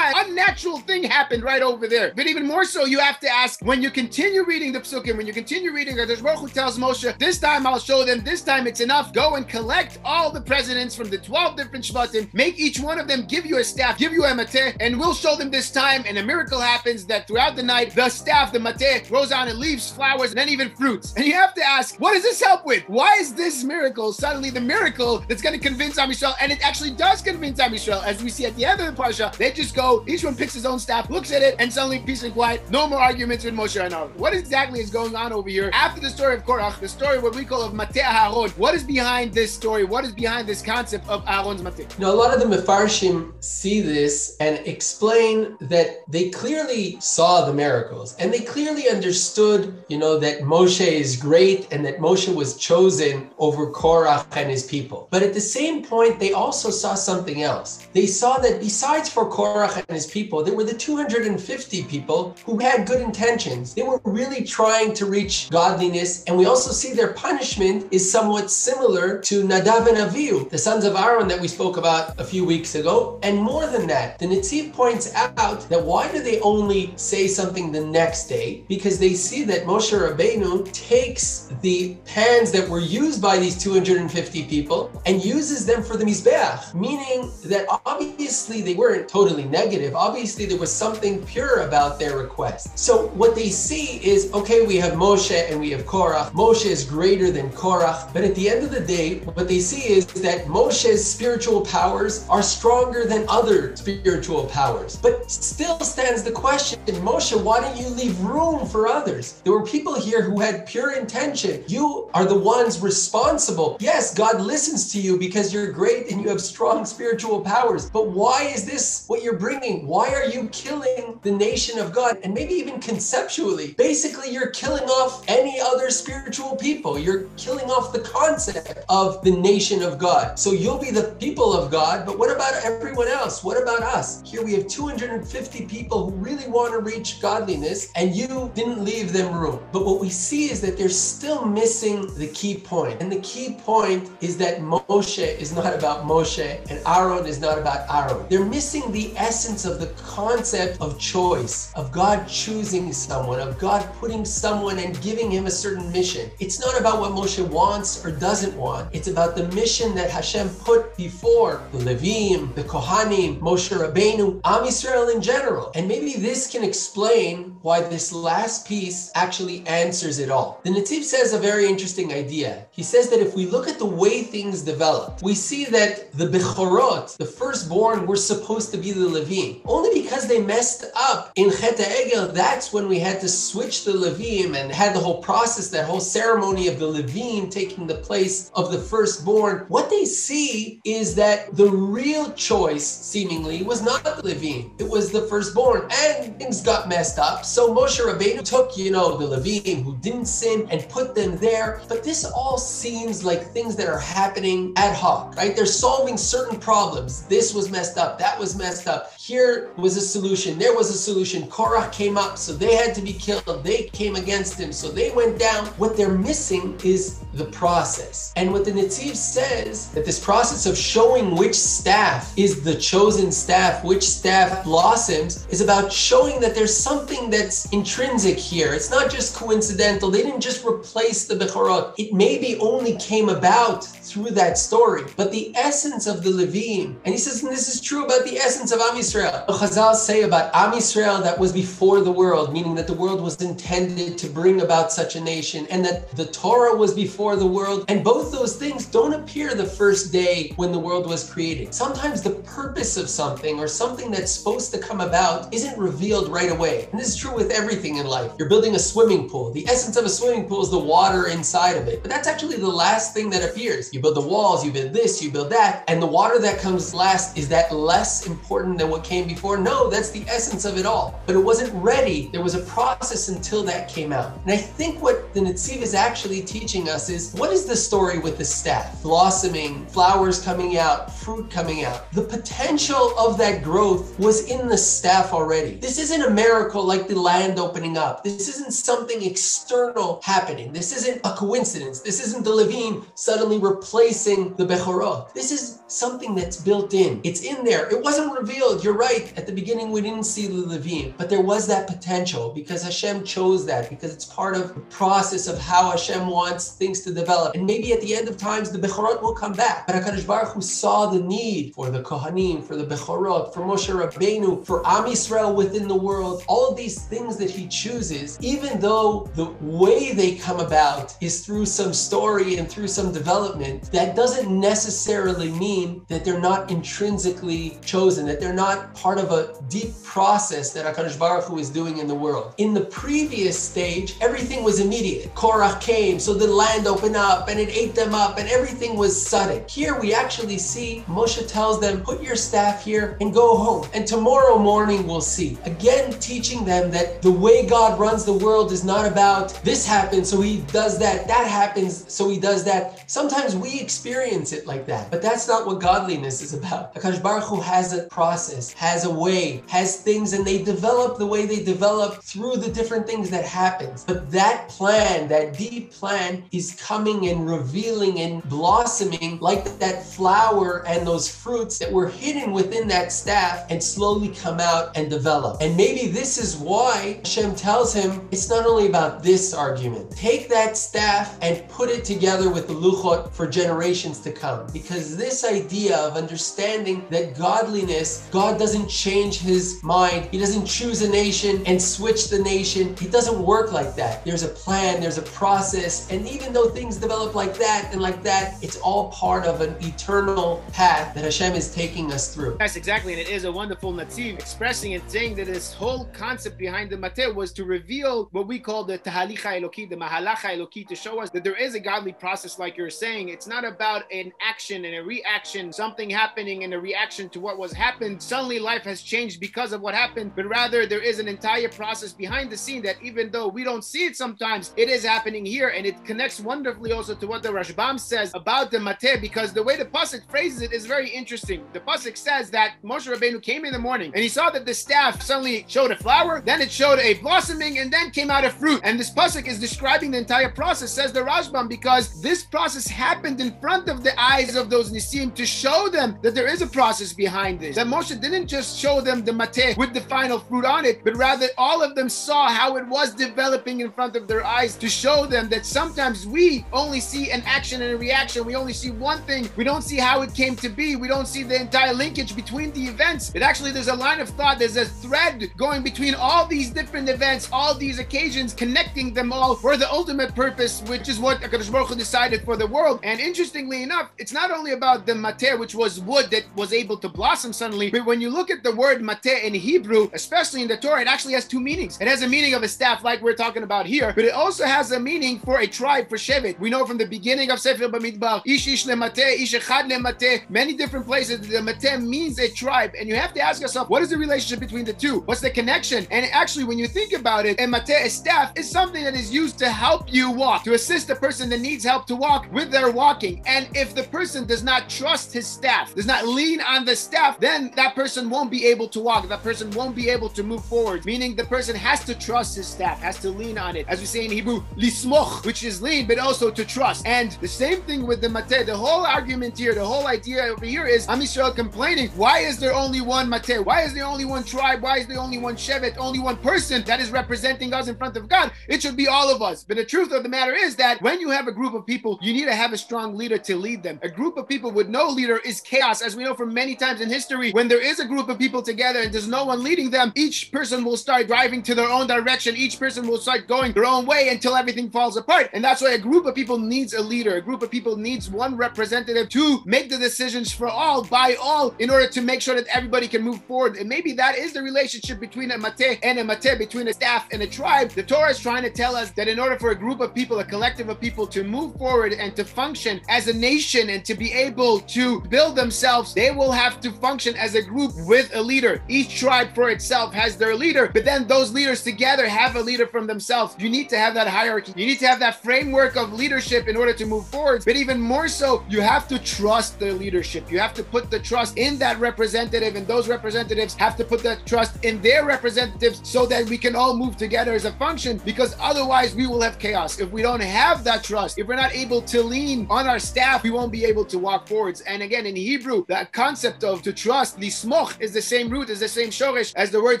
unnatural 0.16 0.78
thing 0.78 1.04
happened 1.04 1.42
right 1.42 1.62
over 1.62 1.88
there. 1.88 2.12
But 2.14 2.26
even 2.26 2.46
more 2.46 2.64
so, 2.64 2.84
you 2.84 2.98
have 2.98 3.18
to 3.20 3.28
ask 3.28 3.60
when 3.62 3.82
you 3.82 3.90
continue 3.90 4.44
reading 4.44 4.72
the 4.72 4.80
psukim, 4.80 5.16
when 5.16 5.26
you 5.26 5.32
continue 5.32 5.72
reading, 5.72 5.96
there's 5.96 6.22
Baruch 6.22 6.40
who 6.40 6.48
tells 6.48 6.78
Moshe, 6.78 7.18
this 7.18 7.38
time 7.38 7.66
I'll 7.66 7.78
show 7.78 8.04
them, 8.04 8.22
this 8.24 8.42
time 8.42 8.66
it's 8.66 8.80
enough. 8.80 9.12
Go 9.12 9.36
and 9.36 9.48
collect 9.48 9.98
all 10.04 10.30
the 10.30 10.40
presidents 10.40 10.94
from 10.94 11.08
the 11.08 11.18
12 11.18 11.56
different 11.56 11.84
Shvatim, 11.84 12.32
make 12.34 12.58
each 12.58 12.80
one 12.80 12.98
of 12.98 13.08
them 13.08 13.24
give 13.26 13.46
you 13.46 13.58
a 13.58 13.64
staff, 13.64 13.98
give 13.98 14.12
you 14.12 14.24
a 14.24 14.30
mateh, 14.30 14.76
and 14.80 14.98
we'll 14.98 15.14
show 15.14 15.36
them 15.36 15.50
this 15.50 15.70
time. 15.70 16.04
And 16.06 16.18
a 16.18 16.22
miracle 16.22 16.60
happens 16.60 17.06
that 17.06 17.26
throughout 17.26 17.56
the 17.56 17.62
night, 17.62 17.94
the 17.94 18.08
staff, 18.08 18.52
the 18.52 18.58
mateh, 18.58 19.08
grows 19.08 19.32
on 19.32 19.48
and 19.48 19.58
leaves, 19.58 19.90
flowers, 19.90 20.30
and 20.30 20.38
then 20.38 20.48
even 20.48 20.70
fruits. 20.70 21.14
And 21.16 21.24
you 21.24 21.34
have 21.34 21.54
to 21.54 21.64
ask, 21.64 21.96
what 22.00 22.12
does 22.14 22.22
this 22.22 22.42
help 22.42 22.66
with? 22.66 22.84
Why 22.88 23.14
is 23.16 23.34
this 23.34 23.64
miracle 23.64 24.12
suddenly 24.12 24.50
the 24.50 24.60
miracle 24.60 25.24
that's 25.28 25.42
going 25.42 25.58
to 25.58 25.60
convince 25.60 25.98
Am 25.98 26.10
Yisrael? 26.10 26.34
And 26.40 26.52
it 26.52 26.64
actually 26.64 26.81
does 26.90 27.22
convince 27.22 27.60
Am 27.60 27.72
Yisrael, 27.72 28.04
as 28.04 28.22
we 28.22 28.30
see 28.30 28.46
at 28.46 28.56
the 28.56 28.64
end 28.64 28.80
of 28.80 28.94
the 28.94 29.02
parsha. 29.02 29.34
They 29.36 29.52
just 29.52 29.74
go, 29.74 30.04
each 30.06 30.24
one 30.24 30.34
picks 30.34 30.54
his 30.54 30.66
own 30.66 30.78
staff, 30.78 31.08
looks 31.10 31.32
at 31.32 31.42
it, 31.42 31.56
and 31.58 31.72
suddenly 31.72 32.00
peace 32.00 32.22
and 32.22 32.32
quiet. 32.32 32.68
No 32.70 32.86
more 32.86 32.98
arguments 32.98 33.44
with 33.44 33.54
Moshe 33.54 33.82
and 33.82 33.94
Aaron. 33.94 34.10
What 34.16 34.34
exactly 34.34 34.80
is 34.80 34.90
going 34.90 35.14
on 35.16 35.32
over 35.32 35.48
here 35.48 35.70
after 35.72 36.00
the 36.00 36.10
story 36.10 36.34
of 36.36 36.44
Korach, 36.44 36.78
the 36.80 36.88
story 36.88 37.18
what 37.18 37.34
we 37.34 37.44
call 37.44 37.62
of 37.62 37.72
Mateh 37.72 38.02
Aaron? 38.04 38.50
What 38.52 38.74
is 38.74 38.84
behind 38.84 39.32
this 39.32 39.52
story? 39.52 39.84
What 39.84 40.04
is 40.04 40.12
behind 40.12 40.48
this 40.48 40.62
concept 40.62 41.08
of 41.08 41.24
Aaron's 41.26 41.62
Mateh? 41.62 41.98
You 41.98 42.04
know, 42.04 42.14
a 42.14 42.16
lot 42.16 42.34
of 42.34 42.40
the 42.40 42.56
Mefarshim 42.56 43.32
see 43.42 43.80
this 43.80 44.36
and 44.40 44.58
explain 44.66 45.56
that 45.60 46.04
they 46.08 46.30
clearly 46.30 46.98
saw 47.00 47.44
the 47.44 47.52
miracles 47.52 48.14
and 48.16 48.32
they 48.32 48.40
clearly 48.40 48.88
understood, 48.88 49.84
you 49.88 49.98
know, 49.98 50.18
that 50.18 50.40
Moshe 50.40 50.86
is 50.86 51.16
great 51.16 51.72
and 51.72 51.84
that 51.84 51.98
Moshe 51.98 52.32
was 52.34 52.56
chosen 52.56 53.30
over 53.38 53.70
Korach 53.70 54.26
and 54.36 54.50
his 54.50 54.64
people. 54.64 55.08
But 55.10 55.22
at 55.22 55.34
the 55.34 55.40
same 55.40 55.84
point, 55.84 56.18
they 56.18 56.32
also 56.32 56.70
saw 56.72 56.94
something 56.94 57.42
else. 57.42 57.86
They 57.92 58.06
saw 58.06 58.38
that 58.38 58.60
besides 58.60 59.08
for 59.08 59.30
Korach 59.30 59.76
and 59.76 59.86
his 59.88 60.06
people, 60.06 60.42
there 60.42 60.54
were 60.54 60.64
the 60.64 60.74
250 60.74 61.84
people 61.84 62.36
who 62.44 62.58
had 62.58 62.86
good 62.86 63.00
intentions. 63.00 63.74
They 63.74 63.82
were 63.82 64.00
really 64.04 64.44
trying 64.44 64.94
to 64.94 65.06
reach 65.06 65.50
godliness. 65.50 66.24
And 66.24 66.36
we 66.36 66.46
also 66.46 66.72
see 66.72 66.92
their 66.92 67.12
punishment 67.12 67.88
is 67.90 68.10
somewhat 68.10 68.50
similar 68.50 69.18
to 69.20 69.44
Nadav 69.44 69.86
and 69.88 69.98
Avihu, 69.98 70.48
the 70.48 70.58
sons 70.58 70.84
of 70.84 70.96
Aaron 70.96 71.28
that 71.28 71.40
we 71.40 71.48
spoke 71.48 71.76
about 71.76 72.18
a 72.18 72.24
few 72.24 72.44
weeks 72.44 72.74
ago. 72.74 73.18
And 73.22 73.38
more 73.38 73.66
than 73.66 73.86
that, 73.88 74.18
the 74.18 74.26
Netziv 74.26 74.72
points 74.72 75.14
out 75.14 75.68
that 75.68 75.82
why 75.82 76.10
do 76.10 76.22
they 76.22 76.40
only 76.40 76.92
say 76.96 77.28
something 77.28 77.70
the 77.70 77.84
next 77.84 78.26
day? 78.26 78.64
Because 78.68 78.98
they 78.98 79.14
see 79.14 79.44
that 79.44 79.64
Moshe 79.64 79.92
Rabbeinu 79.92 80.70
takes 80.72 81.52
the 81.60 81.96
pans 82.04 82.52
that 82.52 82.68
were 82.68 82.80
used 82.80 83.20
by 83.20 83.38
these 83.38 83.56
250 83.62 84.44
people 84.44 84.90
and 85.06 85.24
uses 85.24 85.66
them 85.66 85.82
for 85.82 85.96
the 85.96 86.04
Mizbeach, 86.04 86.61
meaning 86.74 87.30
that 87.44 87.66
obviously 87.86 88.60
they 88.60 88.74
weren't 88.74 89.08
totally 89.08 89.44
negative. 89.44 89.94
Obviously, 89.94 90.46
there 90.46 90.58
was 90.58 90.72
something 90.72 91.24
pure 91.26 91.60
about 91.60 91.98
their 91.98 92.16
request. 92.16 92.78
So 92.78 93.08
what 93.08 93.34
they 93.34 93.48
see 93.48 93.98
is, 94.04 94.32
okay, 94.32 94.66
we 94.66 94.76
have 94.76 94.94
Moshe 94.94 95.50
and 95.50 95.60
we 95.60 95.70
have 95.70 95.82
Korach. 95.82 96.32
Moshe 96.32 96.66
is 96.66 96.84
greater 96.84 97.30
than 97.30 97.50
Korach. 97.50 98.12
But 98.12 98.24
at 98.24 98.34
the 98.34 98.48
end 98.48 98.64
of 98.64 98.70
the 98.70 98.80
day, 98.80 99.20
what 99.20 99.48
they 99.48 99.60
see 99.60 99.92
is 99.92 100.06
that 100.06 100.46
Moshe's 100.46 101.04
spiritual 101.04 101.62
powers 101.62 102.26
are 102.28 102.42
stronger 102.42 103.04
than 103.04 103.24
other 103.28 103.74
spiritual 103.76 104.46
powers. 104.46 104.96
But 104.96 105.30
still 105.30 105.80
stands 105.80 106.22
the 106.22 106.32
question, 106.32 106.78
Moshe, 107.02 107.40
why 107.42 107.60
don't 107.60 107.76
you 107.76 107.88
leave 107.88 108.18
room 108.20 108.66
for 108.66 108.86
others? 108.86 109.40
There 109.44 109.52
were 109.52 109.66
people 109.66 109.98
here 109.98 110.22
who 110.22 110.40
had 110.40 110.66
pure 110.66 110.92
intention. 110.92 111.64
You 111.66 112.10
are 112.14 112.24
the 112.24 112.38
ones 112.38 112.80
responsible. 112.80 113.76
Yes, 113.80 114.14
God 114.14 114.40
listens 114.40 114.92
to 114.92 115.00
you 115.00 115.18
because 115.18 115.52
you're 115.52 115.70
great 115.72 116.10
and 116.10 116.20
you 116.20 116.28
have 116.28 116.40
strong 116.52 116.84
spiritual 116.84 117.40
powers. 117.40 117.88
But 117.88 118.08
why 118.08 118.42
is 118.42 118.66
this 118.66 119.04
what 119.06 119.22
you're 119.22 119.38
bringing? 119.38 119.86
Why 119.86 120.12
are 120.12 120.26
you 120.26 120.48
killing 120.48 121.18
the 121.22 121.32
nation 121.32 121.78
of 121.78 121.92
God? 121.92 122.18
And 122.22 122.34
maybe 122.34 122.52
even 122.54 122.78
conceptually, 122.78 123.72
basically, 123.78 124.30
you're 124.30 124.50
killing 124.50 124.84
off 124.84 125.24
any 125.28 125.58
other 125.60 125.88
spiritual 125.90 126.56
people. 126.56 126.98
You're 126.98 127.24
killing 127.38 127.70
off 127.70 127.92
the 127.92 128.00
concept 128.00 128.84
of 128.90 129.24
the 129.24 129.30
nation 129.30 129.82
of 129.82 129.98
God. 129.98 130.38
So 130.38 130.52
you'll 130.52 130.78
be 130.78 130.90
the 130.90 131.16
people 131.18 131.54
of 131.54 131.70
God, 131.70 132.04
but 132.04 132.18
what 132.18 132.30
about 132.34 132.54
everyone 132.62 133.08
else? 133.08 133.42
What 133.42 133.60
about 133.60 133.82
us? 133.82 134.22
Here 134.28 134.44
we 134.44 134.52
have 134.54 134.66
250 134.66 135.66
people 135.66 136.10
who 136.10 136.16
really 136.16 136.48
want 136.48 136.72
to 136.72 136.80
reach 136.80 137.20
godliness, 137.20 137.90
and 137.96 138.14
you 138.14 138.50
didn't 138.54 138.84
leave 138.84 139.12
them 139.12 139.34
room. 139.34 139.60
But 139.72 139.86
what 139.86 140.00
we 140.00 140.10
see 140.10 140.50
is 140.50 140.60
that 140.60 140.76
they're 140.76 140.90
still 140.90 141.46
missing 141.46 142.12
the 142.16 142.28
key 142.28 142.58
point. 142.58 143.00
And 143.00 143.10
the 143.10 143.20
key 143.20 143.56
point 143.64 144.10
is 144.20 144.36
that 144.38 144.60
Moshe 144.60 145.26
is 145.38 145.54
not 145.54 145.72
about 145.74 146.04
Moshe 146.04 146.41
and 146.42 146.80
Aaron 146.86 147.26
is 147.26 147.40
not 147.40 147.58
about 147.58 147.86
Aaron. 147.90 148.26
They're 148.28 148.44
missing 148.44 148.90
the 148.92 149.12
essence 149.16 149.64
of 149.64 149.80
the 149.80 149.86
concept 150.02 150.80
of 150.80 150.98
choice, 150.98 151.72
of 151.74 151.92
God 151.92 152.26
choosing 152.28 152.92
someone, 152.92 153.40
of 153.40 153.58
God 153.58 153.88
putting 154.00 154.24
someone 154.24 154.78
and 154.78 155.00
giving 155.00 155.30
him 155.30 155.46
a 155.46 155.50
certain 155.50 155.90
mission. 155.92 156.30
It's 156.40 156.60
not 156.60 156.78
about 156.80 157.00
what 157.00 157.12
Moshe 157.12 157.46
wants 157.48 158.04
or 158.04 158.10
doesn't 158.10 158.56
want. 158.56 158.94
It's 158.94 159.08
about 159.08 159.36
the 159.36 159.48
mission 159.48 159.94
that 159.94 160.10
Hashem 160.10 160.48
put 160.60 160.96
before 160.96 161.62
the 161.72 161.78
Levim, 161.78 162.54
the 162.54 162.64
Kohanim, 162.64 163.40
Moshe 163.40 163.70
Rabbeinu, 163.76 164.40
Am 164.44 164.64
Yisrael 164.64 165.14
in 165.14 165.20
general. 165.20 165.72
And 165.74 165.88
maybe 165.88 166.14
this 166.14 166.50
can 166.50 166.64
explain 166.64 167.56
why 167.62 167.80
this 167.80 168.12
last 168.12 168.66
piece 168.66 169.10
actually 169.14 169.66
answers 169.66 170.18
it 170.18 170.30
all. 170.30 170.60
The 170.64 170.70
Netziv 170.70 171.02
says 171.02 171.32
a 171.32 171.38
very 171.38 171.66
interesting 171.66 172.12
idea. 172.12 172.66
He 172.70 172.82
says 172.82 173.08
that 173.10 173.20
if 173.20 173.34
we 173.34 173.46
look 173.46 173.68
at 173.68 173.78
the 173.78 173.86
way 173.86 174.22
things 174.22 174.62
developed, 174.62 175.22
we 175.22 175.34
see 175.34 175.64
that 175.66 176.12
the 176.12 176.21
Bechorot, 176.26 177.16
the 177.16 177.24
firstborn, 177.24 178.06
were 178.06 178.16
supposed 178.16 178.70
to 178.72 178.78
be 178.78 178.92
the 178.92 179.06
Levim. 179.06 179.60
Only 179.64 180.02
because 180.02 180.26
they 180.26 180.40
messed 180.40 180.84
up 180.96 181.32
in 181.36 181.50
Chet 181.50 181.76
Egel, 181.78 182.32
that's 182.32 182.72
when 182.72 182.88
we 182.88 182.98
had 182.98 183.20
to 183.20 183.28
switch 183.28 183.84
the 183.84 183.92
Levim 183.92 184.56
and 184.56 184.70
had 184.72 184.94
the 184.94 185.00
whole 185.00 185.22
process, 185.22 185.68
that 185.70 185.86
whole 185.86 186.00
ceremony 186.00 186.68
of 186.68 186.78
the 186.78 186.86
Levim 186.86 187.50
taking 187.50 187.86
the 187.86 187.94
place 187.94 188.50
of 188.54 188.72
the 188.72 188.78
firstborn. 188.78 189.64
What 189.68 189.90
they 189.90 190.04
see 190.04 190.80
is 190.84 191.14
that 191.16 191.56
the 191.56 191.70
real 191.70 192.32
choice, 192.32 192.86
seemingly, 192.86 193.62
was 193.62 193.82
not 193.82 194.04
the 194.04 194.22
Levim. 194.22 194.80
It 194.80 194.88
was 194.88 195.10
the 195.10 195.22
firstborn. 195.22 195.88
And 195.92 196.38
things 196.38 196.60
got 196.60 196.88
messed 196.88 197.18
up. 197.18 197.44
So 197.44 197.74
Moshe 197.74 198.00
Rabbeinu 198.00 198.44
took, 198.44 198.76
you 198.76 198.90
know, 198.90 199.16
the 199.16 199.36
Levim 199.36 199.82
who 199.82 199.96
didn't 199.98 200.26
sin 200.26 200.66
and 200.70 200.88
put 200.88 201.14
them 201.14 201.36
there. 201.38 201.80
But 201.88 202.04
this 202.04 202.24
all 202.24 202.58
seems 202.58 203.24
like 203.24 203.52
things 203.52 203.76
that 203.76 203.88
are 203.88 203.98
happening 203.98 204.72
ad 204.76 204.94
hoc, 204.94 205.36
right? 205.36 205.54
They're 205.54 205.66
solving 205.66 206.11
certain 206.16 206.58
problems. 206.58 207.22
This 207.22 207.54
was 207.54 207.70
messed 207.70 207.98
up, 207.98 208.18
that 208.18 208.38
was 208.38 208.56
messed 208.56 208.86
up. 208.88 209.12
Here 209.18 209.70
was 209.76 209.96
a 209.96 210.00
solution, 210.00 210.58
there 210.58 210.74
was 210.74 210.90
a 210.90 210.98
solution. 210.98 211.42
Korach 211.48 211.92
came 211.92 212.16
up, 212.16 212.38
so 212.38 212.52
they 212.52 212.74
had 212.76 212.94
to 212.94 213.02
be 213.02 213.12
killed. 213.12 213.64
They 213.64 213.84
came 213.92 214.16
against 214.16 214.58
him, 214.58 214.72
so 214.72 214.88
they 214.88 215.10
went 215.10 215.38
down. 215.38 215.66
What 215.78 215.96
they're 215.96 216.16
missing 216.16 216.78
is 216.84 217.20
the 217.34 217.46
process. 217.46 218.32
And 218.36 218.52
what 218.52 218.64
the 218.64 218.72
Netziv 218.72 219.16
says 219.16 219.90
that 219.92 220.04
this 220.04 220.22
process 220.22 220.66
of 220.66 220.76
showing 220.76 221.36
which 221.36 221.54
staff 221.54 222.32
is 222.36 222.62
the 222.62 222.74
chosen 222.74 223.32
staff, 223.32 223.84
which 223.84 224.02
staff 224.02 224.64
blossoms, 224.64 225.46
is 225.48 225.60
about 225.60 225.92
showing 225.92 226.40
that 226.40 226.54
there's 226.54 226.76
something 226.76 227.30
that's 227.30 227.70
intrinsic 227.72 228.38
here. 228.38 228.74
It's 228.74 228.90
not 228.90 229.10
just 229.10 229.34
coincidental. 229.34 230.10
They 230.10 230.22
didn't 230.22 230.40
just 230.40 230.64
replace 230.64 231.26
the 231.26 231.34
Bechorot. 231.34 231.94
It 231.98 232.12
maybe 232.12 232.58
only 232.58 232.96
came 232.96 233.28
about 233.28 233.84
through 233.84 234.30
that 234.30 234.58
story. 234.58 235.04
But 235.16 235.32
the 235.32 235.54
essence 235.56 236.01
of 236.06 236.22
the 236.22 236.30
Levim, 236.30 236.96
and 237.04 237.14
he 237.14 237.18
says, 237.18 237.42
and 237.42 237.52
this 237.52 237.72
is 237.72 237.80
true 237.80 238.04
about 238.04 238.24
the 238.24 238.36
essence 238.38 238.72
of 238.72 238.80
Am 238.80 238.96
Yisrael. 238.96 239.46
The 239.46 239.52
Chazal 239.52 239.94
say 239.94 240.22
about 240.22 240.50
Am 240.54 240.72
Yisrael 240.72 241.22
that 241.22 241.38
was 241.38 241.52
before 241.52 242.00
the 242.00 242.12
world, 242.12 242.52
meaning 242.52 242.74
that 242.76 242.86
the 242.86 242.94
world 242.94 243.20
was 243.20 243.40
intended 243.42 244.18
to 244.18 244.28
bring 244.28 244.60
about 244.62 244.92
such 244.92 245.16
a 245.16 245.20
nation, 245.20 245.66
and 245.70 245.84
that 245.84 246.10
the 246.16 246.26
Torah 246.26 246.76
was 246.76 246.94
before 246.94 247.36
the 247.36 247.46
world. 247.46 247.84
And 247.88 248.04
both 248.04 248.32
those 248.32 248.56
things 248.56 248.86
don't 248.86 249.14
appear 249.14 249.54
the 249.54 249.64
first 249.64 250.12
day 250.12 250.52
when 250.56 250.72
the 250.72 250.78
world 250.78 251.06
was 251.06 251.28
created. 251.28 251.74
Sometimes 251.74 252.22
the 252.22 252.30
purpose 252.30 252.96
of 252.96 253.08
something 253.08 253.58
or 253.58 253.68
something 253.68 254.10
that's 254.10 254.32
supposed 254.32 254.72
to 254.72 254.78
come 254.78 255.00
about 255.00 255.52
isn't 255.52 255.78
revealed 255.78 256.28
right 256.28 256.50
away. 256.50 256.88
And 256.90 257.00
this 257.00 257.08
is 257.08 257.16
true 257.16 257.34
with 257.34 257.50
everything 257.50 257.96
in 257.96 258.06
life. 258.06 258.32
You're 258.38 258.48
building 258.48 258.74
a 258.74 258.78
swimming 258.78 259.28
pool. 259.28 259.52
The 259.52 259.66
essence 259.68 259.96
of 259.96 260.04
a 260.04 260.08
swimming 260.08 260.48
pool 260.48 260.62
is 260.62 260.70
the 260.70 260.78
water 260.78 261.28
inside 261.28 261.76
of 261.76 261.88
it. 261.88 262.02
But 262.02 262.10
that's 262.10 262.28
actually 262.28 262.56
the 262.56 262.68
last 262.68 263.14
thing 263.14 263.30
that 263.30 263.48
appears. 263.48 263.92
You 263.92 264.00
build 264.00 264.16
the 264.16 264.20
walls, 264.20 264.64
you 264.64 264.72
build 264.72 264.92
this, 264.92 265.22
you 265.22 265.30
build 265.30 265.50
that, 265.50 265.84
and 265.92 266.00
the 266.00 266.06
water 266.06 266.38
that 266.38 266.58
comes 266.58 266.94
last, 266.94 267.36
is 267.36 267.50
that 267.50 267.70
less 267.70 268.26
important 268.26 268.78
than 268.78 268.88
what 268.88 269.04
came 269.04 269.28
before? 269.28 269.58
No, 269.58 269.90
that's 269.90 270.08
the 270.08 270.24
essence 270.26 270.64
of 270.64 270.78
it 270.78 270.86
all. 270.86 271.20
But 271.26 271.36
it 271.36 271.40
wasn't 271.40 271.70
ready. 271.74 272.30
There 272.32 272.42
was 272.42 272.54
a 272.54 272.62
process 272.62 273.28
until 273.28 273.62
that 273.64 273.90
came 273.90 274.10
out. 274.10 274.38
And 274.44 274.52
I 274.52 274.56
think 274.56 275.02
what 275.02 275.34
the 275.34 275.40
Netziv 275.40 275.82
is 275.82 275.92
actually 275.92 276.40
teaching 276.40 276.88
us 276.88 277.10
is 277.10 277.34
what 277.34 277.52
is 277.52 277.66
the 277.66 277.76
story 277.76 278.18
with 278.18 278.38
the 278.38 278.44
staff? 278.44 279.02
Blossoming, 279.02 279.84
flowers 279.84 280.42
coming 280.42 280.78
out, 280.78 281.14
fruit 281.14 281.50
coming 281.50 281.84
out. 281.84 282.10
The 282.12 282.22
potential 282.22 283.12
of 283.18 283.36
that 283.36 283.62
growth 283.62 284.18
was 284.18 284.50
in 284.50 284.68
the 284.68 284.78
staff 284.78 285.34
already. 285.34 285.74
This 285.74 285.98
isn't 285.98 286.22
a 286.22 286.30
miracle 286.30 286.86
like 286.86 287.06
the 287.06 287.20
land 287.20 287.58
opening 287.58 287.98
up. 287.98 288.24
This 288.24 288.48
isn't 288.48 288.72
something 288.72 289.22
external 289.22 290.22
happening. 290.24 290.72
This 290.72 290.96
isn't 290.96 291.20
a 291.24 291.34
coincidence. 291.34 292.00
This 292.00 292.26
isn't 292.26 292.44
the 292.44 292.50
Levim 292.50 293.04
suddenly 293.14 293.58
replacing 293.58 294.54
the 294.54 294.64
Bechorot. 294.64 295.34
This 295.34 295.52
is 295.52 295.81
something 295.86 296.34
that's 296.34 296.56
built 296.56 296.94
in. 296.94 297.20
It's 297.24 297.42
in 297.42 297.64
there. 297.64 297.88
It 297.90 298.02
wasn't 298.02 298.36
revealed. 298.38 298.82
You're 298.82 298.96
right. 298.96 299.32
At 299.36 299.46
the 299.46 299.52
beginning, 299.52 299.90
we 299.90 300.00
didn't 300.00 300.24
see 300.24 300.46
the 300.46 300.76
Levim, 300.76 301.14
but 301.16 301.28
there 301.28 301.40
was 301.40 301.66
that 301.66 301.86
potential 301.86 302.50
because 302.54 302.82
Hashem 302.82 303.24
chose 303.24 303.66
that 303.66 303.90
because 303.90 304.12
it's 304.12 304.24
part 304.24 304.56
of 304.56 304.74
the 304.74 304.80
process 304.82 305.46
of 305.48 305.58
how 305.58 305.90
Hashem 305.90 306.26
wants 306.26 306.72
things 306.72 307.00
to 307.02 307.12
develop. 307.12 307.54
And 307.54 307.66
maybe 307.66 307.92
at 307.92 308.00
the 308.00 308.14
end 308.14 308.28
of 308.28 308.36
times, 308.36 308.70
the 308.70 308.78
Bechorot 308.78 309.22
will 309.22 309.34
come 309.34 309.52
back. 309.52 309.86
But 309.86 309.96
HaKadosh 309.96 310.26
Baruch 310.26 310.54
Hu 310.54 310.60
saw 310.60 311.06
the 311.06 311.20
need 311.20 311.74
for 311.74 311.90
the 311.90 312.02
Kohanim, 312.02 312.64
for 312.64 312.76
the 312.76 312.86
Bechorot, 312.86 313.52
for 313.52 313.60
Moshe 313.60 313.92
Rabbeinu, 313.92 314.64
for 314.66 314.86
Am 314.86 315.04
Yisrael 315.04 315.54
within 315.54 315.88
the 315.88 315.96
world. 315.96 316.42
All 316.48 316.68
of 316.68 316.76
these 316.76 317.02
things 317.06 317.36
that 317.36 317.50
he 317.50 317.66
chooses, 317.68 318.38
even 318.40 318.80
though 318.80 319.30
the 319.34 319.46
way 319.60 320.12
they 320.12 320.36
come 320.36 320.60
about 320.60 321.16
is 321.20 321.44
through 321.44 321.66
some 321.66 321.92
story 321.92 322.56
and 322.56 322.68
through 322.68 322.88
some 322.88 323.12
development, 323.12 323.90
that 323.92 324.16
doesn't 324.16 324.48
necessarily 324.48 325.50
mean 325.50 325.81
that 326.08 326.24
they're 326.24 326.40
not 326.40 326.70
intrinsically 326.70 327.78
chosen, 327.84 328.26
that 328.26 328.40
they're 328.40 328.52
not 328.52 328.94
part 328.94 329.18
of 329.18 329.30
a 329.30 329.54
deep 329.68 329.92
process 330.02 330.72
that 330.72 330.84
HaKadosh 330.84 331.18
Baruch 331.18 331.44
Hu 331.44 331.58
is 331.58 331.70
doing 331.70 331.98
in 331.98 332.06
the 332.06 332.14
world. 332.14 332.54
In 332.58 332.74
the 332.74 332.86
previous 332.86 333.58
stage, 333.58 334.16
everything 334.20 334.62
was 334.62 334.80
immediate. 334.80 335.34
Korach 335.34 335.80
came, 335.80 336.18
so 336.18 336.34
the 336.34 336.46
land 336.46 336.86
opened 336.86 337.16
up 337.16 337.48
and 337.48 337.58
it 337.58 337.70
ate 337.70 337.94
them 337.94 338.14
up 338.14 338.38
and 338.38 338.48
everything 338.48 338.96
was 338.96 339.14
sudden. 339.26 339.64
Here 339.68 339.98
we 339.98 340.14
actually 340.14 340.58
see 340.58 341.04
Moshe 341.08 341.46
tells 341.48 341.80
them, 341.80 342.02
put 342.02 342.22
your 342.22 342.36
staff 342.36 342.84
here 342.84 343.16
and 343.20 343.32
go 343.32 343.56
home. 343.56 343.88
And 343.94 344.06
tomorrow 344.06 344.58
morning 344.58 345.06
we'll 345.06 345.20
see. 345.20 345.58
Again, 345.64 346.12
teaching 346.20 346.64
them 346.64 346.90
that 346.90 347.22
the 347.22 347.30
way 347.30 347.66
God 347.66 347.98
runs 347.98 348.24
the 348.24 348.32
world 348.32 348.72
is 348.72 348.84
not 348.84 349.06
about 349.10 349.62
this 349.64 349.86
happens, 349.86 350.28
so 350.28 350.40
he 350.40 350.60
does 350.72 350.98
that, 350.98 351.26
that 351.28 351.46
happens, 351.46 352.12
so 352.12 352.28
he 352.28 352.38
does 352.38 352.64
that. 352.64 353.10
Sometimes 353.10 353.56
we 353.56 353.80
experience 353.80 354.52
it 354.52 354.66
like 354.66 354.86
that, 354.86 355.10
but 355.10 355.22
that's 355.22 355.46
not 355.62 355.72
what 355.72 355.80
godliness 355.80 356.42
is 356.42 356.54
about. 356.54 356.94
HaKadosh 356.94 357.22
Baruch 357.22 357.44
Hu 357.44 357.60
has 357.60 357.92
a 357.92 358.04
process, 358.04 358.72
has 358.72 359.04
a 359.04 359.10
way, 359.10 359.62
has 359.68 359.96
things, 360.00 360.32
and 360.32 360.44
they 360.44 360.62
develop 360.62 361.18
the 361.18 361.26
way 361.26 361.46
they 361.46 361.62
develop 361.62 362.22
through 362.22 362.56
the 362.56 362.70
different 362.70 363.06
things 363.06 363.30
that 363.30 363.44
happens. 363.44 364.04
But 364.04 364.30
that 364.32 364.68
plan, 364.68 365.28
that 365.28 365.56
deep 365.56 365.92
plan, 365.92 366.44
is 366.50 366.74
coming 366.80 367.28
and 367.28 367.48
revealing 367.48 368.20
and 368.20 368.42
blossoming 368.48 369.38
like 369.40 369.78
that 369.78 370.04
flower 370.04 370.84
and 370.86 371.06
those 371.06 371.28
fruits 371.28 371.78
that 371.78 371.92
were 371.92 372.08
hidden 372.08 372.52
within 372.52 372.88
that 372.88 373.12
staff 373.12 373.66
and 373.70 373.82
slowly 373.82 374.28
come 374.28 374.58
out 374.58 374.96
and 374.96 375.08
develop. 375.08 375.60
And 375.60 375.76
maybe 375.76 376.08
this 376.08 376.38
is 376.38 376.56
why 376.56 377.20
Hashem 377.24 377.54
tells 377.54 377.94
him 377.94 378.28
it's 378.32 378.48
not 378.48 378.66
only 378.66 378.86
about 378.86 379.22
this 379.22 379.54
argument. 379.54 380.10
Take 380.10 380.48
that 380.48 380.76
staff 380.76 381.38
and 381.40 381.68
put 381.68 381.88
it 381.88 382.04
together 382.04 382.50
with 382.50 382.66
the 382.66 382.74
luchot 382.74 383.32
for 383.32 383.46
generations 383.46 384.18
to 384.20 384.32
come. 384.32 384.66
Because 384.72 385.16
this 385.16 385.44
idea 385.52 385.96
of 385.98 386.16
understanding 386.16 387.04
that 387.10 387.36
godliness, 387.36 388.28
God 388.30 388.58
doesn't 388.58 388.88
change 388.88 389.38
his 389.38 389.82
mind. 389.82 390.28
He 390.30 390.38
doesn't 390.38 390.66
choose 390.66 391.02
a 391.02 391.08
nation 391.08 391.62
and 391.66 391.80
switch 391.80 392.30
the 392.30 392.38
nation. 392.38 392.94
It 393.00 393.12
doesn't 393.12 393.38
work 393.44 393.72
like 393.72 393.94
that. 393.96 394.24
There's 394.24 394.42
a 394.42 394.48
plan, 394.48 395.00
there's 395.00 395.18
a 395.18 395.22
process. 395.22 396.10
And 396.10 396.26
even 396.28 396.52
though 396.52 396.68
things 396.68 396.96
develop 396.96 397.34
like 397.34 397.56
that 397.58 397.90
and 397.92 398.00
like 398.00 398.22
that, 398.22 398.62
it's 398.62 398.78
all 398.78 399.10
part 399.10 399.44
of 399.44 399.60
an 399.60 399.74
eternal 399.80 400.64
path 400.72 401.14
that 401.14 401.24
Hashem 401.24 401.54
is 401.54 401.74
taking 401.74 402.12
us 402.12 402.34
through. 402.34 402.56
Yes, 402.60 402.76
exactly. 402.76 403.12
And 403.12 403.20
it 403.20 403.28
is 403.28 403.44
a 403.44 403.52
wonderful 403.52 403.92
Netziv 403.92 404.34
expressing 404.34 404.94
and 404.94 405.02
saying 405.10 405.34
that 405.36 405.46
this 405.46 405.72
whole 405.72 406.06
concept 406.12 406.58
behind 406.58 406.90
the 406.90 406.96
Mateh 406.96 407.34
was 407.34 407.52
to 407.52 407.64
reveal 407.64 408.28
what 408.32 408.46
we 408.46 408.58
call 408.58 408.84
the 408.84 408.98
Tahalicha 408.98 409.60
Eloki, 409.60 409.88
the 409.88 409.96
Mahalacha 409.96 410.56
Eloki, 410.56 410.86
to 410.88 410.94
show 410.94 411.20
us 411.20 411.30
that 411.30 411.44
there 411.44 411.56
is 411.56 411.74
a 411.74 411.80
godly 411.80 412.12
process, 412.12 412.58
like 412.58 412.76
you're 412.76 412.90
saying. 412.90 413.28
It's 413.28 413.46
not 413.46 413.64
about 413.64 414.10
an 414.12 414.32
action 414.40 414.84
and 414.84 414.94
a 414.96 415.02
reaction, 415.02 415.41
something 415.44 416.08
happening 416.08 416.64
and 416.64 416.72
a 416.74 416.80
reaction 416.80 417.28
to 417.30 417.40
what 417.40 417.58
was 417.58 417.72
happened. 417.72 418.22
Suddenly 418.22 418.58
life 418.58 418.82
has 418.82 419.02
changed 419.02 419.40
because 419.40 419.72
of 419.72 419.80
what 419.80 419.94
happened, 419.94 420.32
but 420.34 420.46
rather 420.46 420.86
there 420.86 421.02
is 421.02 421.18
an 421.18 421.28
entire 421.28 421.68
process 421.68 422.12
behind 422.12 422.50
the 422.50 422.56
scene 422.56 422.82
that 422.82 422.96
even 423.02 423.30
though 423.30 423.48
we 423.48 423.64
don't 423.64 423.84
see 423.84 424.04
it 424.04 424.16
sometimes, 424.16 424.72
it 424.76 424.88
is 424.88 425.04
happening 425.04 425.44
here. 425.44 425.68
And 425.68 425.86
it 425.86 426.04
connects 426.04 426.40
wonderfully 426.40 426.92
also 426.92 427.14
to 427.14 427.26
what 427.26 427.42
the 427.42 427.48
Rashbam 427.48 427.98
says 427.98 428.30
about 428.34 428.70
the 428.70 428.78
Mateh, 428.78 429.20
because 429.20 429.52
the 429.52 429.62
way 429.62 429.76
the 429.76 429.84
Pasuk 429.84 430.28
phrases 430.30 430.62
it 430.62 430.72
is 430.72 430.86
very 430.86 431.08
interesting. 431.08 431.64
The 431.72 431.80
Pasuk 431.80 432.16
says 432.16 432.50
that 432.50 432.74
Moshe 432.84 433.12
Rabbeinu 433.12 433.42
came 433.42 433.64
in 433.64 433.72
the 433.72 433.78
morning 433.78 434.12
and 434.14 434.22
he 434.22 434.28
saw 434.28 434.50
that 434.50 434.64
the 434.64 434.74
staff 434.74 435.22
suddenly 435.22 435.64
showed 435.68 435.90
a 435.90 435.96
flower, 435.96 436.40
then 436.40 436.60
it 436.60 436.70
showed 436.70 436.98
a 436.98 437.14
blossoming, 437.14 437.78
and 437.78 437.92
then 437.92 438.10
came 438.10 438.30
out 438.30 438.44
a 438.44 438.50
fruit. 438.50 438.80
And 438.84 438.98
this 438.98 439.10
Pasuk 439.10 439.46
is 439.46 439.58
describing 439.58 440.12
the 440.12 440.18
entire 440.18 440.50
process, 440.50 440.92
says 440.92 441.12
the 441.12 441.20
Rashbam, 441.20 441.68
because 441.68 442.20
this 442.22 442.44
process 442.44 442.86
happened 442.86 443.40
in 443.40 443.58
front 443.60 443.88
of 443.88 444.02
the 444.02 444.18
eyes 444.20 444.56
of 444.56 444.70
those 444.70 444.92
Nisim 444.92 445.31
to 445.34 445.46
show 445.46 445.88
them 445.88 446.18
that 446.22 446.34
there 446.34 446.46
is 446.46 446.62
a 446.62 446.66
process 446.66 447.12
behind 447.12 447.60
this. 447.60 447.76
That 447.76 447.86
Moshe 447.86 448.20
didn't 448.20 448.46
just 448.46 448.78
show 448.78 449.00
them 449.00 449.24
the 449.24 449.32
Mateh 449.32 449.76
with 449.76 449.92
the 449.92 450.00
final 450.02 450.38
fruit 450.38 450.64
on 450.64 450.84
it, 450.84 451.04
but 451.04 451.16
rather 451.16 451.48
all 451.58 451.82
of 451.82 451.94
them 451.94 452.08
saw 452.08 452.48
how 452.48 452.76
it 452.76 452.86
was 452.86 453.14
developing 453.14 453.80
in 453.80 453.90
front 453.92 454.16
of 454.16 454.28
their 454.28 454.44
eyes 454.44 454.76
to 454.76 454.88
show 454.88 455.26
them 455.26 455.48
that 455.48 455.64
sometimes 455.64 456.26
we 456.26 456.64
only 456.72 457.00
see 457.00 457.30
an 457.30 457.42
action 457.46 457.82
and 457.82 457.92
a 457.92 457.96
reaction. 457.96 458.44
We 458.44 458.54
only 458.54 458.72
see 458.72 458.90
one 458.90 459.22
thing. 459.22 459.48
We 459.56 459.64
don't 459.64 459.82
see 459.82 459.96
how 459.96 460.22
it 460.22 460.34
came 460.34 460.56
to 460.56 460.68
be. 460.68 460.96
We 460.96 461.08
don't 461.08 461.26
see 461.26 461.42
the 461.42 461.60
entire 461.60 461.94
linkage 461.94 462.34
between 462.36 462.72
the 462.72 462.84
events. 462.84 463.30
But 463.30 463.42
actually, 463.42 463.72
there's 463.72 463.88
a 463.88 463.94
line 463.94 464.20
of 464.20 464.28
thought, 464.30 464.58
there's 464.58 464.76
a 464.76 464.84
thread 464.84 465.50
going 465.56 465.82
between 465.82 466.14
all 466.14 466.46
these 466.46 466.70
different 466.70 467.08
events, 467.08 467.48
all 467.52 467.74
these 467.74 467.98
occasions, 467.98 468.54
connecting 468.54 469.12
them 469.14 469.32
all 469.32 469.54
for 469.54 469.76
the 469.76 469.90
ultimate 469.90 470.34
purpose, 470.34 470.82
which 470.82 471.08
is 471.08 471.18
what 471.18 471.40
HaKadosh 471.40 471.70
Baruch 471.70 471.88
Hu 471.88 471.94
decided 471.94 472.42
for 472.44 472.56
the 472.56 472.66
world. 472.66 473.00
And 473.02 473.20
interestingly 473.20 473.82
enough, 473.82 474.10
it's 474.18 474.32
not 474.32 474.50
only 474.50 474.72
about 474.72 475.06
the 475.06 475.14
mateh, 475.22 475.58
which 475.58 475.74
was 475.74 476.00
wood 476.00 476.30
that 476.30 476.44
was 476.56 476.72
able 476.72 476.96
to 476.98 477.08
blossom 477.08 477.52
suddenly, 477.52 477.90
but 477.90 478.04
when 478.04 478.20
you 478.20 478.30
look 478.30 478.50
at 478.50 478.62
the 478.62 478.74
word 478.74 479.00
mateh 479.00 479.42
in 479.42 479.54
Hebrew, 479.54 480.10
especially 480.12 480.62
in 480.62 480.68
the 480.68 480.76
Torah, 480.76 481.00
it 481.02 481.06
actually 481.06 481.34
has 481.34 481.46
two 481.46 481.60
meanings. 481.60 482.00
It 482.00 482.08
has 482.08 482.22
a 482.22 482.28
meaning 482.28 482.54
of 482.54 482.62
a 482.62 482.68
staff, 482.68 483.04
like 483.04 483.22
we're 483.22 483.34
talking 483.34 483.62
about 483.62 483.86
here, 483.86 484.12
but 484.14 484.24
it 484.24 484.34
also 484.34 484.64
has 484.64 484.92
a 484.92 485.00
meaning 485.00 485.38
for 485.40 485.60
a 485.60 485.66
tribe, 485.66 486.08
for 486.08 486.16
Shevet. 486.16 486.58
We 486.58 486.70
know 486.70 486.84
from 486.86 486.98
the 486.98 487.06
beginning 487.06 487.50
of 487.50 487.60
Sefer 487.60 487.88
Bamidbar, 487.88 488.42
Ish 488.46 488.68
Ish 488.68 488.86
Lemateh, 488.86 489.40
Ish 489.42 489.54
Echad 489.54 489.90
Lemateh, 489.90 490.48
many 490.50 490.74
different 490.74 491.06
places, 491.06 491.46
the 491.48 491.58
mateh 491.58 492.02
means 492.02 492.38
a 492.38 492.48
tribe. 492.50 492.92
And 492.98 493.08
you 493.08 493.14
have 493.14 493.32
to 493.34 493.40
ask 493.40 493.60
yourself, 493.60 493.88
what 493.88 494.02
is 494.02 494.10
the 494.10 494.18
relationship 494.18 494.60
between 494.60 494.84
the 494.84 494.92
two? 494.92 495.20
What's 495.20 495.40
the 495.40 495.50
connection? 495.50 496.06
And 496.10 496.26
actually, 496.32 496.64
when 496.64 496.78
you 496.78 496.88
think 496.88 497.12
about 497.12 497.46
it, 497.46 497.60
a 497.60 497.64
mateh, 497.64 498.04
a 498.04 498.10
staff, 498.10 498.52
is 498.56 498.70
something 498.70 499.04
that 499.04 499.14
is 499.14 499.32
used 499.32 499.58
to 499.58 499.68
help 499.68 500.12
you 500.12 500.30
walk, 500.30 500.64
to 500.64 500.74
assist 500.74 501.08
the 501.08 501.16
person 501.16 501.48
that 501.50 501.60
needs 501.60 501.84
help 501.84 502.06
to 502.06 502.16
walk 502.16 502.50
with 502.52 502.70
their 502.70 502.90
walking. 502.90 503.42
And 503.46 503.68
if 503.74 503.94
the 503.94 504.04
person 504.04 504.46
does 504.46 504.62
not 504.62 504.88
trust 504.88 505.11
trust 505.12 505.30
his 505.34 505.46
staff, 505.46 505.94
does 505.94 506.06
not 506.06 506.26
lean 506.26 506.58
on 506.62 506.86
the 506.86 506.96
staff, 506.96 507.38
then 507.38 507.70
that 507.76 507.94
person 507.94 508.30
won't 508.30 508.50
be 508.50 508.64
able 508.64 508.88
to 508.88 508.98
walk. 508.98 509.28
That 509.28 509.42
person 509.42 509.70
won't 509.72 509.94
be 509.94 510.08
able 510.08 510.30
to 510.30 510.42
move 510.42 510.64
forward. 510.64 511.04
Meaning 511.04 511.36
the 511.36 511.44
person 511.44 511.76
has 511.76 512.02
to 512.04 512.14
trust 512.14 512.56
his 512.56 512.66
staff, 512.66 512.98
has 513.00 513.18
to 513.18 513.28
lean 513.28 513.58
on 513.58 513.76
it. 513.76 513.84
As 513.90 514.00
we 514.00 514.06
say 514.06 514.24
in 514.24 514.30
Hebrew, 514.30 514.62
lismoch, 514.78 515.44
which 515.44 515.64
is 515.64 515.82
lean, 515.82 516.06
but 516.06 516.18
also 516.18 516.50
to 516.50 516.64
trust. 516.64 517.06
And 517.06 517.32
the 517.42 517.48
same 517.48 517.82
thing 517.82 518.06
with 518.06 518.22
the 518.22 518.28
mateh. 518.28 518.64
The 518.64 518.74
whole 518.74 519.04
argument 519.04 519.58
here, 519.58 519.74
the 519.74 519.84
whole 519.84 520.06
idea 520.06 520.44
over 520.44 520.64
here 520.64 520.86
is 520.86 521.06
Am 521.10 521.20
Yisrael 521.20 521.54
complaining. 521.54 522.08
Why 522.16 522.38
is 522.38 522.58
there 522.58 522.72
only 522.72 523.02
one 523.02 523.28
mateh? 523.28 523.62
Why 523.62 523.82
is 523.82 523.92
there 523.92 524.06
only 524.06 524.24
one 524.24 524.44
tribe? 524.44 524.80
Why 524.80 524.96
is 524.96 525.06
there 525.06 525.18
only 525.18 525.36
one 525.36 525.56
shevet? 525.56 525.98
Only 525.98 526.20
one 526.20 526.38
person 526.38 526.84
that 526.84 527.00
is 527.00 527.10
representing 527.10 527.74
us 527.74 527.86
in 527.86 527.96
front 527.96 528.16
of 528.16 528.30
God? 528.30 528.50
It 528.66 528.80
should 528.80 528.96
be 528.96 529.08
all 529.08 529.28
of 529.28 529.42
us. 529.42 529.62
But 529.62 529.76
the 529.76 529.84
truth 529.84 530.10
of 530.10 530.22
the 530.22 530.30
matter 530.30 530.54
is 530.54 530.74
that 530.76 531.02
when 531.02 531.20
you 531.20 531.28
have 531.28 531.48
a 531.48 531.52
group 531.52 531.74
of 531.74 531.84
people, 531.84 532.18
you 532.22 532.32
need 532.32 532.46
to 532.46 532.54
have 532.54 532.72
a 532.72 532.78
strong 532.78 533.14
leader 533.14 533.36
to 533.36 533.56
lead 533.56 533.82
them. 533.82 534.00
A 534.02 534.08
group 534.08 534.38
of 534.38 534.48
people 534.48 534.70
with 534.70 534.88
no 534.88 535.01
leader 535.08 535.38
is 535.38 535.60
chaos, 535.60 536.02
as 536.02 536.16
we 536.16 536.24
know 536.24 536.34
from 536.34 536.52
many 536.52 536.74
times 536.74 537.00
in 537.00 537.08
history. 537.08 537.52
When 537.52 537.68
there 537.68 537.80
is 537.80 538.00
a 538.00 538.06
group 538.06 538.28
of 538.28 538.38
people 538.38 538.62
together 538.62 539.00
and 539.00 539.12
there's 539.12 539.28
no 539.28 539.44
one 539.44 539.62
leading 539.62 539.90
them, 539.90 540.12
each 540.14 540.50
person 540.52 540.84
will 540.84 540.96
start 540.96 541.26
driving 541.26 541.62
to 541.62 541.74
their 541.74 541.88
own 541.88 542.06
direction. 542.06 542.56
Each 542.56 542.78
person 542.78 543.06
will 543.06 543.18
start 543.18 543.48
going 543.48 543.72
their 543.72 543.84
own 543.84 544.06
way 544.06 544.28
until 544.28 544.56
everything 544.56 544.90
falls 544.90 545.16
apart. 545.16 545.50
And 545.52 545.64
that's 545.64 545.80
why 545.80 545.92
a 545.92 545.98
group 545.98 546.26
of 546.26 546.34
people 546.34 546.58
needs 546.58 546.94
a 546.94 547.02
leader. 547.02 547.36
A 547.36 547.42
group 547.42 547.62
of 547.62 547.70
people 547.70 547.96
needs 547.96 548.30
one 548.30 548.56
representative 548.56 549.28
to 549.30 549.62
make 549.64 549.88
the 549.88 549.98
decisions 549.98 550.52
for 550.52 550.68
all, 550.68 551.04
by 551.04 551.36
all, 551.40 551.74
in 551.78 551.90
order 551.90 552.08
to 552.08 552.20
make 552.20 552.40
sure 552.40 552.54
that 552.54 552.66
everybody 552.68 553.08
can 553.08 553.22
move 553.22 553.42
forward. 553.44 553.76
And 553.76 553.88
maybe 553.88 554.12
that 554.14 554.36
is 554.36 554.52
the 554.52 554.62
relationship 554.62 555.20
between 555.20 555.50
a 555.50 555.58
mateh 555.58 555.98
and 556.02 556.18
a 556.18 556.24
mateh, 556.24 556.58
between 556.58 556.88
a 556.88 556.92
staff 556.92 557.28
and 557.32 557.42
a 557.42 557.46
tribe. 557.46 557.90
The 557.90 558.02
Torah 558.02 558.30
is 558.30 558.38
trying 558.38 558.62
to 558.62 558.70
tell 558.70 558.96
us 558.96 559.10
that 559.12 559.28
in 559.28 559.38
order 559.38 559.58
for 559.58 559.70
a 559.70 559.74
group 559.74 560.00
of 560.00 560.14
people, 560.14 560.38
a 560.40 560.44
collective 560.44 560.88
of 560.88 561.00
people 561.00 561.26
to 561.28 561.44
move 561.44 561.76
forward 561.76 562.12
and 562.12 562.34
to 562.36 562.44
function 562.44 563.00
as 563.08 563.28
a 563.28 563.32
nation 563.32 563.90
and 563.90 564.04
to 564.04 564.14
be 564.14 564.32
able 564.32 564.80
to 564.92 565.20
build 565.22 565.56
themselves, 565.56 566.12
they 566.12 566.30
will 566.30 566.52
have 566.52 566.80
to 566.80 566.90
function 566.92 567.34
as 567.36 567.54
a 567.54 567.62
group 567.62 567.92
with 568.06 568.30
a 568.34 568.40
leader. 568.40 568.82
Each 568.88 569.18
tribe 569.18 569.54
for 569.54 569.70
itself 569.70 570.12
has 570.12 570.36
their 570.36 570.54
leader, 570.54 570.90
but 570.92 571.04
then 571.04 571.26
those 571.26 571.52
leaders 571.52 571.82
together 571.82 572.28
have 572.28 572.56
a 572.56 572.60
leader 572.60 572.86
from 572.86 573.06
themselves. 573.06 573.54
You 573.58 573.70
need 573.70 573.88
to 573.88 573.98
have 573.98 574.14
that 574.14 574.28
hierarchy. 574.28 574.72
You 574.76 574.86
need 574.86 574.98
to 574.98 575.06
have 575.06 575.20
that 575.20 575.42
framework 575.42 575.96
of 575.96 576.12
leadership 576.12 576.68
in 576.68 576.76
order 576.76 576.92
to 576.92 577.06
move 577.06 577.26
forward. 577.26 577.62
But 577.64 577.76
even 577.76 578.00
more 578.00 578.28
so, 578.28 578.64
you 578.68 578.80
have 578.82 579.08
to 579.08 579.18
trust 579.18 579.78
their 579.78 579.94
leadership. 579.94 580.50
You 580.50 580.58
have 580.58 580.74
to 580.74 580.82
put 580.82 581.10
the 581.10 581.18
trust 581.18 581.56
in 581.56 581.78
that 581.78 581.98
representative, 581.98 582.76
and 582.76 582.86
those 582.86 583.08
representatives 583.08 583.74
have 583.74 583.96
to 583.96 584.04
put 584.04 584.22
that 584.22 584.44
trust 584.46 584.84
in 584.84 585.00
their 585.00 585.24
representatives 585.24 586.00
so 586.02 586.26
that 586.26 586.48
we 586.48 586.58
can 586.58 586.76
all 586.76 586.94
move 586.94 587.16
together 587.16 587.54
as 587.54 587.64
a 587.64 587.72
function. 587.72 588.20
Because 588.24 588.54
otherwise, 588.60 589.14
we 589.14 589.26
will 589.26 589.40
have 589.40 589.58
chaos. 589.58 590.00
If 590.00 590.10
we 590.10 590.20
don't 590.22 590.42
have 590.42 590.84
that 590.84 591.02
trust, 591.02 591.38
if 591.38 591.46
we're 591.46 591.56
not 591.56 591.74
able 591.74 592.02
to 592.02 592.22
lean 592.22 592.66
on 592.68 592.86
our 592.86 592.98
staff, 592.98 593.42
we 593.42 593.50
won't 593.50 593.72
be 593.72 593.84
able 593.84 594.04
to 594.04 594.18
walk 594.18 594.46
And 594.80 595.02
again, 595.02 595.26
in 595.26 595.36
Hebrew, 595.36 595.84
that 595.88 596.12
concept 596.12 596.64
of 596.64 596.82
to 596.82 596.92
trust, 596.92 597.38
lismoch, 597.38 598.00
is 598.00 598.12
the 598.12 598.22
same 598.22 598.48
root, 598.48 598.70
is 598.70 598.80
the 598.80 598.88
same 598.88 599.10
shoresh 599.10 599.52
as 599.56 599.70
the 599.70 599.82
word 599.82 600.00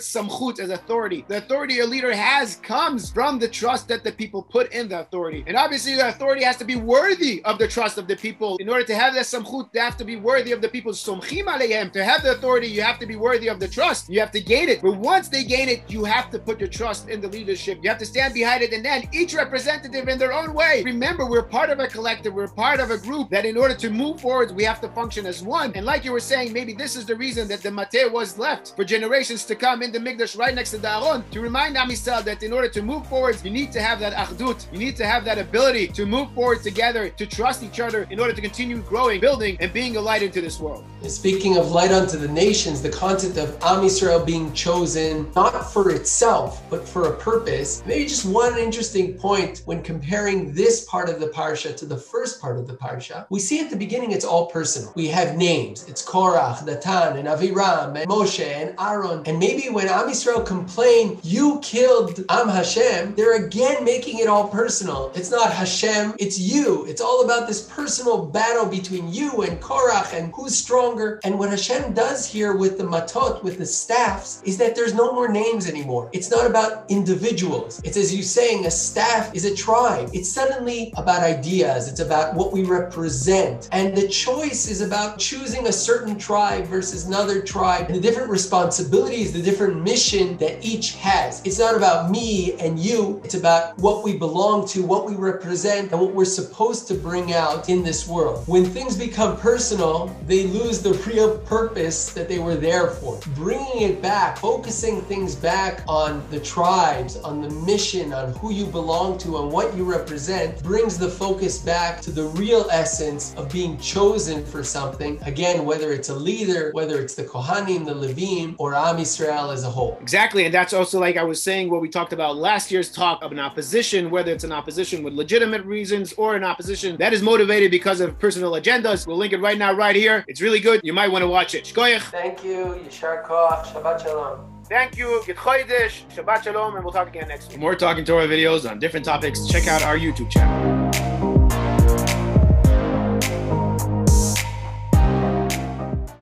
samchut, 0.00 0.58
as 0.58 0.70
authority. 0.70 1.24
The 1.28 1.38
authority 1.38 1.80
a 1.80 1.86
leader 1.86 2.14
has 2.14 2.56
comes 2.56 3.10
from 3.10 3.38
the 3.38 3.48
trust 3.48 3.88
that 3.88 4.04
the 4.04 4.12
people 4.12 4.42
put 4.42 4.72
in 4.72 4.88
the 4.88 5.00
authority. 5.00 5.44
And 5.46 5.56
obviously, 5.56 5.94
the 5.94 6.08
authority 6.08 6.44
has 6.44 6.56
to 6.56 6.64
be 6.64 6.76
worthy 6.76 7.42
of 7.44 7.58
the 7.58 7.68
trust 7.68 7.98
of 7.98 8.06
the 8.06 8.16
people. 8.16 8.56
In 8.58 8.68
order 8.68 8.84
to 8.84 8.94
have 8.94 9.14
that 9.14 9.24
samchut, 9.24 9.72
they 9.72 9.80
have 9.80 9.96
to 9.98 10.04
be 10.04 10.16
worthy 10.16 10.52
of 10.52 10.60
the 10.62 10.68
people. 10.68 10.92
Somchim 10.92 11.44
aleihem. 11.44 11.92
To 11.92 12.04
have 12.04 12.22
the 12.22 12.32
authority, 12.32 12.68
you 12.68 12.82
have 12.82 12.98
to 12.98 13.06
be 13.06 13.16
worthy 13.16 13.48
of 13.48 13.60
the 13.60 13.68
trust. 13.68 14.08
You 14.08 14.20
have 14.20 14.30
to 14.32 14.40
gain 14.40 14.68
it. 14.68 14.82
But 14.82 14.96
once 14.96 15.28
they 15.28 15.44
gain 15.44 15.68
it, 15.68 15.82
you 15.88 16.04
have 16.04 16.30
to 16.30 16.38
put 16.38 16.60
your 16.60 16.68
trust 16.68 17.08
in 17.08 17.20
the 17.20 17.28
leadership. 17.28 17.78
You 17.82 17.88
have 17.90 17.98
to 17.98 18.06
stand 18.06 18.34
behind 18.34 18.62
it, 18.62 18.72
and 18.72 18.84
then 18.84 19.08
each 19.12 19.34
representative 19.34 20.08
in 20.08 20.18
their 20.18 20.32
own 20.32 20.54
way. 20.54 20.82
Remember, 20.84 21.26
we're 21.26 21.42
part 21.42 21.70
of 21.70 21.78
a 21.78 21.86
collective. 21.86 22.34
We're 22.34 22.48
part 22.48 22.80
of 22.80 22.90
a 22.90 22.98
group 22.98 23.30
that, 23.30 23.44
in 23.44 23.56
order 23.56 23.74
to 23.74 23.90
move 23.90 24.20
forward, 24.20 24.52
we 24.52 24.61
have 24.64 24.80
to 24.80 24.88
function 24.88 25.26
as 25.26 25.42
one. 25.42 25.72
And 25.74 25.84
like 25.84 26.04
you 26.04 26.12
were 26.12 26.20
saying, 26.20 26.52
maybe 26.52 26.72
this 26.72 26.96
is 26.96 27.06
the 27.06 27.16
reason 27.16 27.48
that 27.48 27.62
the 27.62 27.70
Mateh 27.70 28.10
was 28.10 28.38
left 28.38 28.74
for 28.76 28.84
generations 28.84 29.44
to 29.46 29.54
come 29.54 29.82
in 29.82 29.92
the 29.92 29.98
Mikdash 29.98 30.38
right 30.38 30.54
next 30.54 30.70
to 30.70 30.78
the 30.78 30.92
to 31.30 31.40
remind 31.40 31.76
Am 31.76 31.88
Yisrael 31.88 32.22
that 32.24 32.42
in 32.42 32.52
order 32.52 32.68
to 32.68 32.82
move 32.82 33.06
forward, 33.06 33.36
you 33.44 33.50
need 33.50 33.72
to 33.72 33.80
have 33.80 33.98
that 34.00 34.12
achdut. 34.12 34.70
You 34.72 34.78
need 34.78 34.96
to 34.96 35.06
have 35.06 35.24
that 35.24 35.38
ability 35.38 35.88
to 35.88 36.06
move 36.06 36.32
forward 36.32 36.62
together, 36.62 37.08
to 37.08 37.26
trust 37.26 37.62
each 37.62 37.80
other 37.80 38.06
in 38.10 38.20
order 38.20 38.32
to 38.32 38.40
continue 38.40 38.78
growing, 38.82 39.20
building, 39.20 39.56
and 39.60 39.72
being 39.72 39.96
a 39.96 40.00
light 40.00 40.22
into 40.22 40.40
this 40.40 40.60
world. 40.60 40.84
Speaking 41.08 41.56
of 41.58 41.72
light 41.72 41.90
unto 41.90 42.16
the 42.16 42.28
nations, 42.28 42.80
the 42.80 42.90
concept 42.90 43.36
of 43.36 43.54
Am 43.62 43.82
Yisrael 43.82 44.24
being 44.24 44.52
chosen 44.52 45.30
not 45.34 45.72
for 45.72 45.90
itself, 45.90 46.62
but 46.70 46.86
for 46.86 47.08
a 47.08 47.16
purpose. 47.16 47.82
Maybe 47.86 48.06
just 48.06 48.24
one 48.24 48.56
interesting 48.58 49.14
point 49.14 49.62
when 49.64 49.82
comparing 49.82 50.54
this 50.54 50.84
part 50.84 51.08
of 51.08 51.18
the 51.18 51.28
parsha 51.28 51.76
to 51.76 51.86
the 51.86 51.96
first 51.96 52.40
part 52.40 52.58
of 52.58 52.66
the 52.68 52.74
parsha. 52.74 53.26
We 53.30 53.40
see 53.40 53.60
at 53.60 53.70
the 53.70 53.76
beginning 53.76 54.12
it's 54.12 54.24
all 54.24 54.46
personal. 54.52 54.92
We 54.94 55.08
have 55.08 55.36
names. 55.36 55.88
It's 55.88 56.04
Korach, 56.04 56.58
Datan, 56.66 57.16
and 57.16 57.26
Aviram, 57.26 57.96
and 57.98 58.08
Moshe, 58.08 58.44
and 58.44 58.74
Aaron. 58.78 59.22
And 59.26 59.38
maybe 59.38 59.70
when 59.70 59.88
Am 59.88 60.08
Yisrael 60.08 60.44
complain, 60.46 61.18
you 61.22 61.58
killed 61.62 62.22
Am 62.28 62.48
Hashem, 62.48 63.14
they're 63.14 63.44
again 63.44 63.82
making 63.84 64.18
it 64.18 64.28
all 64.28 64.48
personal. 64.48 65.10
It's 65.14 65.30
not 65.30 65.52
Hashem, 65.52 66.14
it's 66.18 66.38
you. 66.38 66.84
It's 66.86 67.00
all 67.00 67.24
about 67.24 67.48
this 67.48 67.62
personal 67.62 68.26
battle 68.26 68.66
between 68.66 69.12
you 69.12 69.42
and 69.42 69.60
Korach 69.60 70.12
and 70.12 70.32
who's 70.34 70.54
stronger. 70.54 71.20
And 71.24 71.38
what 71.38 71.50
Hashem 71.50 71.94
does 71.94 72.26
here 72.26 72.54
with 72.54 72.76
the 72.76 72.84
matot, 72.84 73.42
with 73.42 73.58
the 73.58 73.66
staffs, 73.66 74.42
is 74.44 74.58
that 74.58 74.76
there's 74.76 74.94
no 74.94 75.12
more 75.12 75.28
names 75.28 75.68
anymore. 75.68 76.10
It's 76.12 76.30
not 76.30 76.46
about 76.46 76.90
individuals. 76.90 77.80
It's 77.84 77.96
as 77.96 78.14
you 78.14 78.22
saying, 78.22 78.66
a 78.66 78.70
staff 78.70 79.34
is 79.34 79.46
a 79.46 79.54
tribe. 79.54 80.10
It's 80.12 80.30
suddenly 80.30 80.92
about 80.96 81.22
ideas. 81.22 81.88
It's 81.88 82.00
about 82.00 82.34
what 82.34 82.52
we 82.52 82.64
represent. 82.64 83.68
And 83.72 83.96
the 83.96 84.08
choice 84.08 84.41
is 84.42 84.80
about 84.80 85.18
choosing 85.18 85.68
a 85.68 85.72
certain 85.72 86.18
tribe 86.18 86.64
versus 86.64 87.06
another 87.06 87.40
tribe 87.40 87.86
and 87.86 87.94
the 87.94 88.00
different 88.00 88.28
responsibilities, 88.28 89.32
the 89.32 89.40
different 89.40 89.80
mission 89.80 90.36
that 90.38 90.64
each 90.64 90.96
has. 90.96 91.40
It's 91.44 91.60
not 91.60 91.76
about 91.76 92.10
me 92.10 92.54
and 92.58 92.76
you. 92.76 93.20
It's 93.24 93.34
about 93.34 93.78
what 93.78 94.02
we 94.02 94.18
belong 94.18 94.66
to, 94.68 94.82
what 94.82 95.06
we 95.06 95.14
represent, 95.14 95.92
and 95.92 96.00
what 96.00 96.12
we're 96.12 96.24
supposed 96.24 96.88
to 96.88 96.94
bring 96.94 97.32
out 97.32 97.68
in 97.68 97.84
this 97.84 98.08
world. 98.08 98.42
When 98.48 98.64
things 98.64 98.96
become 98.96 99.36
personal, 99.36 100.14
they 100.26 100.48
lose 100.48 100.82
the 100.82 100.94
real 101.08 101.38
purpose 101.38 102.12
that 102.12 102.28
they 102.28 102.40
were 102.40 102.56
there 102.56 102.88
for. 102.88 103.20
Bringing 103.36 103.82
it 103.82 104.02
back, 104.02 104.38
focusing 104.38 105.02
things 105.02 105.36
back 105.36 105.82
on 105.86 106.20
the 106.30 106.40
tribes, 106.40 107.16
on 107.18 107.42
the 107.42 107.50
mission, 107.64 108.12
on 108.12 108.32
who 108.34 108.52
you 108.52 108.66
belong 108.66 109.18
to, 109.18 109.38
and 109.38 109.52
what 109.52 109.76
you 109.76 109.84
represent, 109.84 110.60
brings 110.64 110.98
the 110.98 111.08
focus 111.08 111.58
back 111.58 112.00
to 112.00 112.10
the 112.10 112.24
real 112.24 112.66
essence 112.72 113.34
of 113.36 113.52
being 113.52 113.78
chosen 113.78 114.31
for 114.40 114.62
something. 114.62 115.20
Again, 115.24 115.64
whether 115.64 115.92
it's 115.92 116.08
a 116.08 116.14
leader, 116.14 116.70
whether 116.72 117.00
it's 117.00 117.14
the 117.14 117.24
Kohanim, 117.24 117.84
the 117.84 117.94
Levim, 117.94 118.54
or 118.58 118.74
Am 118.74 118.96
Yisrael 118.96 119.52
as 119.52 119.64
a 119.64 119.70
whole. 119.70 119.98
Exactly. 120.00 120.44
And 120.46 120.54
that's 120.54 120.72
also 120.72 121.00
like 121.00 121.16
I 121.16 121.24
was 121.24 121.42
saying 121.42 121.68
what 121.70 121.80
we 121.80 121.88
talked 121.88 122.12
about 122.12 122.36
last 122.36 122.70
year's 122.70 122.90
talk 122.90 123.22
of 123.22 123.32
an 123.32 123.38
opposition, 123.38 124.10
whether 124.10 124.32
it's 124.32 124.44
an 124.44 124.52
opposition 124.52 125.02
with 125.02 125.12
legitimate 125.12 125.64
reasons 125.64 126.12
or 126.14 126.36
an 126.36 126.44
opposition 126.44 126.96
that 126.98 127.12
is 127.12 127.20
motivated 127.22 127.70
because 127.70 128.00
of 128.00 128.18
personal 128.18 128.52
agendas. 128.52 129.06
We'll 129.06 129.16
link 129.16 129.32
it 129.32 129.40
right 129.40 129.58
now, 129.58 129.72
right 129.72 129.96
here. 129.96 130.24
It's 130.28 130.40
really 130.40 130.60
good. 130.60 130.80
You 130.84 130.92
might 130.92 131.08
want 131.08 131.22
to 131.22 131.28
watch 131.28 131.54
it. 131.54 131.64
Shkoyach. 131.64 132.02
Thank 132.10 132.44
you. 132.44 132.80
Yishar 132.86 133.26
Koach. 133.26 133.64
Shabbat 133.72 134.02
Shalom. 134.02 134.48
Thank 134.68 134.96
you. 134.96 135.20
Chodesh. 135.26 136.08
Shabbat 136.14 136.44
Shalom. 136.44 136.76
And 136.76 136.84
we'll 136.84 136.92
talk 136.92 137.08
again 137.08 137.28
next 137.28 137.48
week. 137.48 137.54
For 137.54 137.60
more 137.60 137.74
Talking 137.74 138.04
Torah 138.04 138.28
videos 138.28 138.70
on 138.70 138.78
different 138.78 139.04
topics, 139.04 139.46
check 139.48 139.66
out 139.66 139.82
our 139.82 139.98
YouTube 139.98 140.30
channel. 140.30 140.71